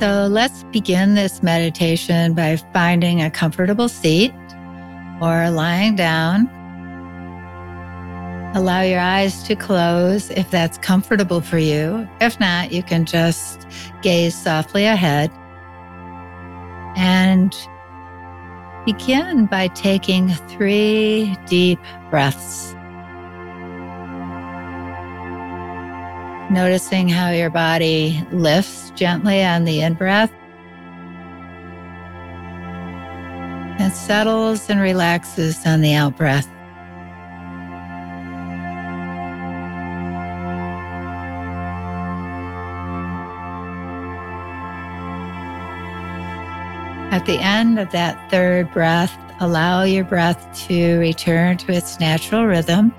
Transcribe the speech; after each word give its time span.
So 0.00 0.28
let's 0.30 0.64
begin 0.72 1.14
this 1.14 1.42
meditation 1.42 2.32
by 2.32 2.56
finding 2.72 3.20
a 3.20 3.30
comfortable 3.30 3.86
seat 3.86 4.32
or 5.20 5.50
lying 5.50 5.94
down. 5.94 6.48
Allow 8.54 8.80
your 8.80 9.00
eyes 9.00 9.42
to 9.42 9.54
close 9.54 10.30
if 10.30 10.50
that's 10.50 10.78
comfortable 10.78 11.42
for 11.42 11.58
you. 11.58 12.08
If 12.18 12.40
not, 12.40 12.72
you 12.72 12.82
can 12.82 13.04
just 13.04 13.66
gaze 14.00 14.34
softly 14.34 14.86
ahead. 14.86 15.30
And 16.96 17.54
begin 18.86 19.44
by 19.44 19.68
taking 19.68 20.30
three 20.48 21.36
deep 21.44 21.78
breaths. 22.08 22.74
Noticing 26.50 27.08
how 27.08 27.30
your 27.30 27.48
body 27.48 28.26
lifts 28.32 28.90
gently 28.96 29.44
on 29.44 29.64
the 29.64 29.82
in 29.82 29.94
breath 29.94 30.32
and 33.78 33.92
settles 33.92 34.68
and 34.68 34.80
relaxes 34.80 35.64
on 35.64 35.80
the 35.80 35.94
out 35.94 36.16
breath. 36.16 36.48
At 47.12 47.26
the 47.26 47.38
end 47.38 47.78
of 47.78 47.90
that 47.92 48.30
third 48.30 48.72
breath, 48.72 49.16
allow 49.40 49.84
your 49.84 50.04
breath 50.04 50.46
to 50.66 50.98
return 50.98 51.56
to 51.58 51.72
its 51.72 52.00
natural 52.00 52.44
rhythm. 52.46 52.92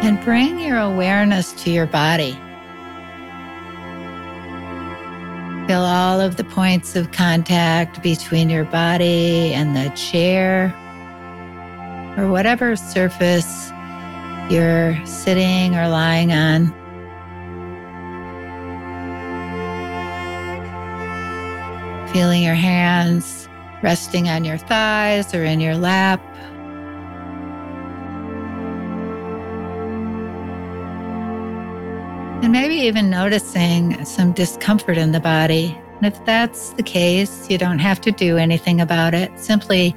And 0.00 0.22
bring 0.24 0.58
your 0.60 0.78
awareness 0.78 1.52
to 1.64 1.70
your 1.70 1.86
body. 1.86 2.32
Feel 5.66 5.80
all 5.80 6.20
of 6.20 6.36
the 6.36 6.44
points 6.44 6.96
of 6.96 7.12
contact 7.12 8.02
between 8.02 8.48
your 8.48 8.64
body 8.64 9.52
and 9.52 9.76
the 9.76 9.90
chair 9.90 10.74
or 12.16 12.28
whatever 12.28 12.74
surface 12.74 13.70
you're 14.50 14.98
sitting 15.04 15.74
or 15.74 15.88
lying 15.88 16.32
on. 16.32 16.72
Feeling 22.12 22.42
your 22.42 22.54
hands 22.54 23.48
resting 23.82 24.28
on 24.28 24.44
your 24.44 24.58
thighs 24.58 25.34
or 25.34 25.44
in 25.44 25.60
your 25.60 25.76
lap. 25.76 26.20
And 32.48 32.54
maybe 32.54 32.76
even 32.76 33.10
noticing 33.10 34.02
some 34.06 34.32
discomfort 34.32 34.96
in 34.96 35.12
the 35.12 35.20
body. 35.20 35.78
And 35.98 36.06
if 36.06 36.24
that's 36.24 36.70
the 36.70 36.82
case, 36.82 37.50
you 37.50 37.58
don't 37.58 37.78
have 37.78 38.00
to 38.00 38.10
do 38.10 38.38
anything 38.38 38.80
about 38.80 39.12
it. 39.12 39.38
Simply 39.38 39.94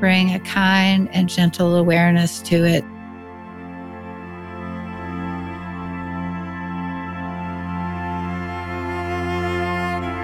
bring 0.00 0.34
a 0.34 0.40
kind 0.40 1.08
and 1.12 1.28
gentle 1.28 1.76
awareness 1.76 2.42
to 2.42 2.64
it. 2.64 2.82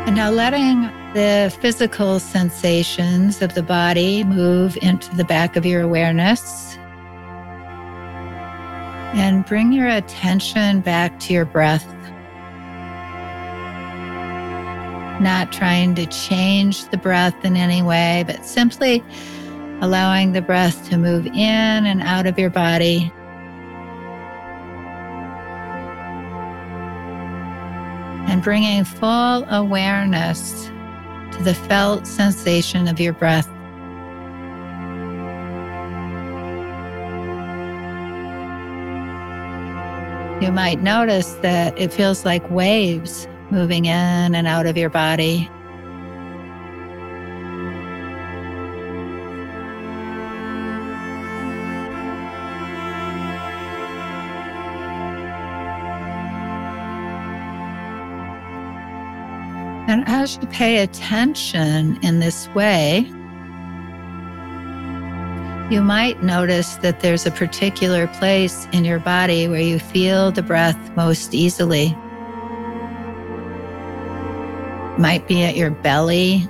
And 0.09 0.17
now 0.17 0.31
letting 0.31 0.83
the 1.15 1.57
physical 1.61 2.19
sensations 2.19 3.41
of 3.41 3.55
the 3.55 3.63
body 3.63 4.25
move 4.25 4.77
into 4.83 5.15
the 5.15 5.25
back 5.25 5.55
of 5.55 5.65
your 5.65 5.83
awareness 5.83 6.77
and 9.15 9.45
bring 9.47 9.73
your 9.73 9.89
attention 9.89 10.81
back 10.81 11.19
to 11.21 11.33
your 11.33 11.45
breath. 11.45 11.87
Not 15.21 15.51
trying 15.51 15.95
to 15.97 16.07
change 16.07 16.89
the 16.91 16.97
breath 16.97 17.45
in 17.45 17.57
any 17.57 17.83
way, 17.83 18.25
but 18.27 18.45
simply 18.45 19.03
allowing 19.81 20.33
the 20.33 20.43
breath 20.43 20.89
to 20.91 20.97
move 20.97 21.27
in 21.27 21.35
and 21.35 22.03
out 22.03 22.27
of 22.27 22.39
your 22.39 22.51
body. 22.51 23.13
And 28.29 28.43
bringing 28.43 28.85
full 28.85 29.45
awareness 29.49 30.67
to 31.33 31.43
the 31.43 31.55
felt 31.55 32.07
sensation 32.07 32.87
of 32.87 33.01
your 33.01 33.15
breath. 33.15 33.49
You 40.41 40.53
might 40.53 40.81
notice 40.81 41.33
that 41.43 41.77
it 41.77 41.93
feels 41.93 42.25
like 42.25 42.49
waves 42.49 43.27
moving 43.51 43.87
in 43.87 44.35
and 44.37 44.47
out 44.47 44.67
of 44.67 44.77
your 44.77 44.89
body. 44.89 45.51
And 59.89 60.05
as 60.07 60.37
you 60.37 60.47
pay 60.49 60.83
attention 60.83 61.99
in 62.05 62.21
this 62.21 62.47
way, 62.51 63.11
you 65.71 65.83
might 65.83 66.23
notice 66.23 66.77
that 66.77 67.01
there's 67.01 67.27
a 67.27 67.31
particular 67.31 68.07
place 68.07 68.67
in 68.73 68.87
your 68.87 68.99
body 68.99 69.47
where 69.49 69.61
you 69.61 69.79
feel 69.79 70.33
the 70.33 70.43
breath 70.43 70.79
most 70.97 71.35
easily. 71.35 71.95
Might 74.97 75.27
be 75.29 75.43
at 75.43 75.57
your 75.57 75.71
belly 75.71 76.49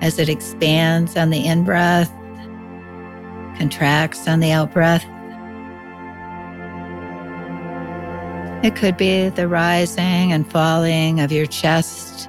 as 0.00 0.18
it 0.18 0.28
expands 0.28 1.16
on 1.16 1.30
the 1.30 1.46
in 1.46 1.62
breath, 1.62 2.10
contracts 3.56 4.26
on 4.26 4.40
the 4.40 4.50
out 4.50 4.72
breath. 4.72 5.04
It 8.64 8.74
could 8.74 8.96
be 8.96 9.28
the 9.28 9.46
rising 9.46 10.32
and 10.32 10.50
falling 10.50 11.20
of 11.20 11.30
your 11.30 11.46
chest 11.46 12.28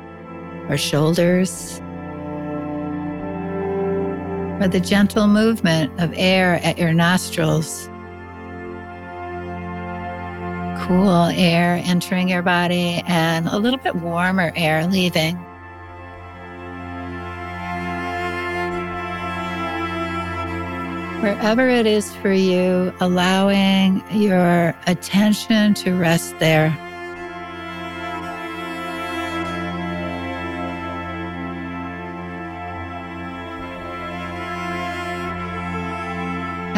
or 0.70 0.78
shoulders 0.78 1.82
or 4.62 4.68
the 4.68 4.80
gentle 4.80 5.28
movement 5.28 5.92
of 6.00 6.14
air 6.16 6.60
at 6.64 6.78
your 6.78 6.94
nostrils. 6.94 7.88
Cool 10.86 11.26
air 11.34 11.82
entering 11.84 12.30
your 12.30 12.44
body 12.44 13.02
and 13.08 13.48
a 13.48 13.58
little 13.58 13.80
bit 13.80 13.96
warmer 13.96 14.54
air 14.56 14.86
leaving. 14.86 15.36
Wherever 21.22 21.68
it 21.68 21.86
is 21.86 22.16
for 22.16 22.32
you, 22.32 22.94
allowing 23.00 24.04
your 24.12 24.76
attention 24.86 25.74
to 25.76 25.96
rest 25.96 26.38
there. 26.40 26.76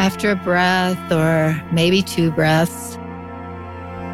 After 0.04 0.30
a 0.32 0.36
breath 0.36 1.10
or 1.10 1.58
maybe 1.72 2.02
two 2.02 2.30
breaths, 2.30 2.98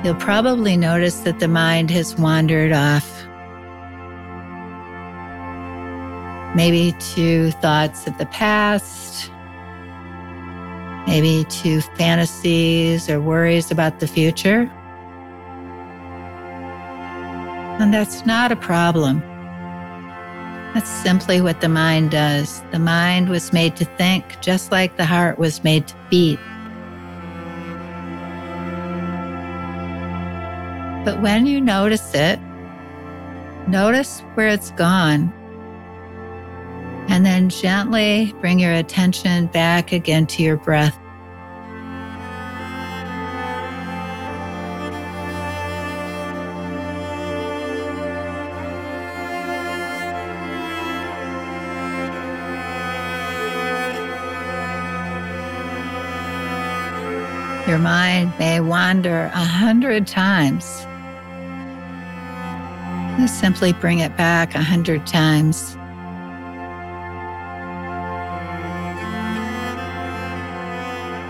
you'll 0.04 0.14
probably 0.14 0.76
notice 0.76 1.18
that 1.22 1.40
the 1.40 1.48
mind 1.48 1.90
has 1.90 2.14
wandered 2.14 2.70
off. 2.70 3.10
Maybe 6.54 6.94
to 7.14 7.50
thoughts 7.50 8.06
of 8.06 8.16
the 8.18 8.26
past, 8.26 9.32
maybe 11.08 11.42
to 11.62 11.80
fantasies 11.80 13.10
or 13.10 13.20
worries 13.20 13.72
about 13.72 13.98
the 13.98 14.06
future. 14.06 14.70
And 17.80 17.92
that's 17.92 18.24
not 18.24 18.52
a 18.52 18.56
problem. 18.56 19.24
That's 20.74 20.88
simply 20.88 21.40
what 21.40 21.60
the 21.60 21.68
mind 21.68 22.12
does. 22.12 22.62
The 22.70 22.78
mind 22.78 23.28
was 23.28 23.52
made 23.52 23.74
to 23.76 23.84
think 23.84 24.40
just 24.40 24.70
like 24.70 24.96
the 24.96 25.04
heart 25.04 25.36
was 25.36 25.64
made 25.64 25.88
to 25.88 25.96
beat. 26.08 26.38
But 31.04 31.20
when 31.20 31.46
you 31.46 31.60
notice 31.60 32.14
it, 32.14 32.38
notice 33.66 34.20
where 34.34 34.48
it's 34.48 34.70
gone. 34.72 35.32
And 37.08 37.26
then 37.26 37.48
gently 37.48 38.32
bring 38.40 38.60
your 38.60 38.72
attention 38.72 39.46
back 39.46 39.90
again 39.90 40.26
to 40.28 40.42
your 40.42 40.56
breath. 40.56 40.96
Your 57.70 57.78
mind 57.78 58.32
may 58.36 58.58
wander 58.58 59.26
a 59.32 59.44
hundred 59.44 60.08
times. 60.08 60.64
Just 63.16 63.38
simply 63.38 63.72
bring 63.72 64.00
it 64.00 64.16
back 64.16 64.56
a 64.56 64.60
hundred 64.60 65.06
times. 65.06 65.76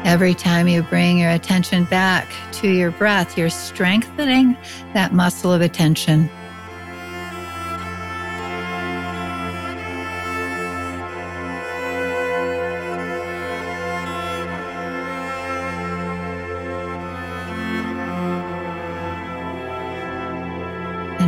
Every 0.07 0.33
time 0.33 0.67
you 0.67 0.83
bring 0.83 1.19
your 1.19 1.29
attention 1.29 1.85
back 1.85 2.27
to 2.53 2.71
your 2.71 2.91
breath, 2.91 3.37
you're 3.37 3.51
strengthening 3.51 4.57
that 4.95 5.13
muscle 5.13 5.53
of 5.53 5.61
attention. 5.61 6.31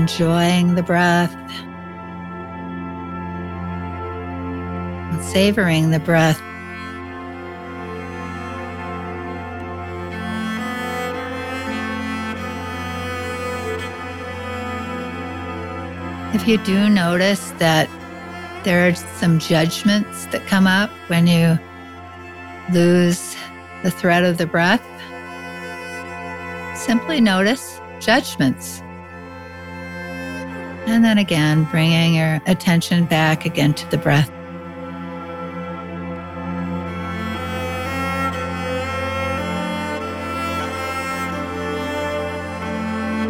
Enjoying 0.02 0.75
the 0.75 0.82
breath, 0.82 1.31
savoring 5.22 5.93
the 5.93 6.00
breath. 6.00 6.43
If 16.34 16.49
you 16.49 16.58
do 16.64 16.90
notice 16.90 17.52
that 17.58 17.88
there 18.64 18.88
are 18.88 18.96
some 18.96 19.38
judgments 19.38 20.26
that 20.26 20.44
come 20.49 20.66
up 20.66 20.90
when 21.06 21.28
you 21.28 21.56
lose 22.72 23.37
the 23.84 23.93
thread 23.93 24.25
of 24.25 24.38
the 24.38 24.46
breath, 24.46 24.82
simply 26.76 27.20
notice 27.20 27.81
judgments. 28.00 28.82
And 30.93 31.03
then 31.03 31.17
again, 31.17 31.65
bringing 31.71 32.17
your 32.17 32.39
attention 32.44 33.06
back 33.06 33.47
again 33.47 33.73
to 33.73 33.91
the 33.91 33.97
breath. 33.97 34.29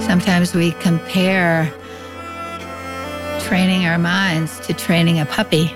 Sometimes 0.05 0.56
we 0.56 0.73
compare 0.73 1.73
training 3.43 3.87
our 3.87 3.97
minds 3.97 4.58
to 4.67 4.75
training 4.75 5.20
a 5.20 5.26
puppy. 5.26 5.73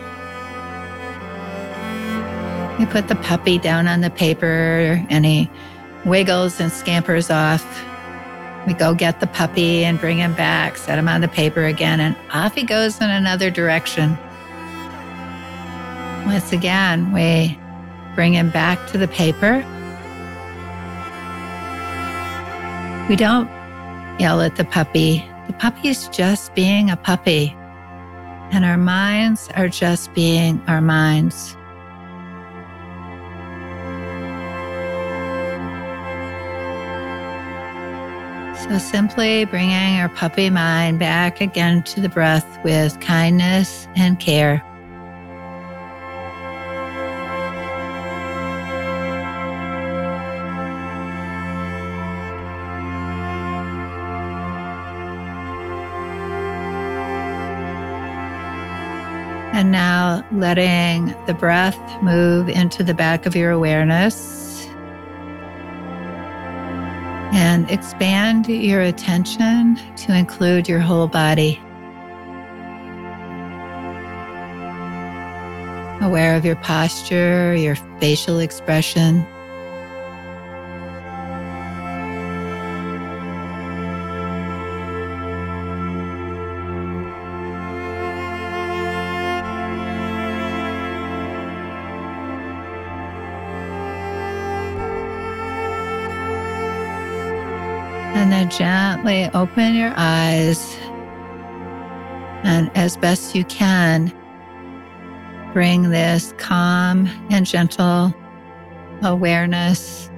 We 2.81 2.87
put 2.87 3.07
the 3.07 3.15
puppy 3.23 3.59
down 3.59 3.87
on 3.87 4.01
the 4.01 4.11
paper 4.11 5.07
and 5.09 5.25
he 5.25 5.49
wiggles 6.05 6.59
and 6.59 6.73
scampers 6.73 7.31
off. 7.31 7.65
We 8.67 8.75
go 8.75 8.95
get 8.95 9.21
the 9.21 9.27
puppy 9.27 9.85
and 9.85 9.99
bring 10.01 10.19
him 10.19 10.35
back, 10.35 10.77
set 10.77 10.99
him 10.99 11.09
on 11.09 11.21
the 11.21 11.29
paper 11.29 11.65
again, 11.65 12.01
and 12.01 12.17
off 12.33 12.55
he 12.55 12.65
goes 12.65 13.01
in 13.01 13.11
another 13.11 13.51
direction. 13.51 14.19
Once 16.27 16.53
again, 16.53 17.13
we 17.13 17.59
bring 18.15 18.35
him 18.35 18.51
back 18.51 18.85
to 18.89 18.99
the 18.99 19.09
paper. 19.09 19.65
We 23.09 23.15
don't 23.15 23.49
yell 24.19 24.41
at 24.41 24.57
the 24.57 24.65
puppy. 24.65 25.25
The 25.47 25.53
puppy 25.53 25.89
is 25.89 26.09
just 26.09 26.55
being 26.55 26.91
a 26.91 26.97
puppy 26.97 27.57
and 28.53 28.65
our 28.65 28.77
minds 28.77 29.49
are 29.57 29.69
just 29.69 30.13
being 30.15 30.63
our 30.69 30.81
minds. 30.81 31.56
So 38.69 38.79
simply 38.79 39.45
bringing 39.45 40.01
our 40.01 40.09
puppy 40.09 40.51
mind 40.51 40.99
back 40.99 41.41
again 41.41 41.85
to 41.85 42.01
the 42.01 42.09
breath 42.09 42.59
with 42.65 42.99
kindness 42.99 43.87
and 43.95 44.19
care. 44.19 44.61
And 59.55 59.71
now 59.71 60.27
letting 60.33 61.15
the 61.27 61.35
breath 61.35 61.79
move 62.03 62.49
into 62.49 62.83
the 62.83 62.95
back 62.95 63.27
of 63.27 63.37
your 63.37 63.53
awareness 63.53 64.46
and 67.57 67.71
expand 67.71 68.47
your 68.49 68.83
attention 68.83 69.81
to 69.97 70.15
include 70.15 70.69
your 70.69 70.79
whole 70.79 71.09
body. 71.09 71.59
Aware 76.03 76.37
of 76.37 76.45
your 76.45 76.57
posture, 76.57 77.57
your 77.57 77.77
facial 77.99 78.41
expression. 78.41 79.27
And 98.27 98.33
then 98.33 98.51
gently 98.51 99.31
open 99.35 99.77
your 99.77 99.93
eyes. 99.95 100.77
And 102.43 102.77
as 102.77 102.97
best 102.97 103.37
you 103.37 103.45
can, 103.45 104.13
bring 105.53 105.91
this 105.91 106.35
calm 106.37 107.07
and 107.31 107.47
gentle 107.47 108.13
awareness 109.05 110.11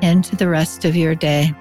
into 0.00 0.36
the 0.36 0.48
rest 0.48 0.86
of 0.86 0.96
your 0.96 1.14
day. 1.14 1.52